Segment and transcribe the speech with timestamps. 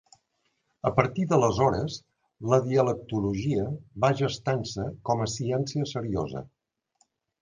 [0.89, 1.97] A partir d'aleshores,
[2.53, 3.67] la dialectologia
[4.07, 6.43] va gestant-se com a ciència seriosa.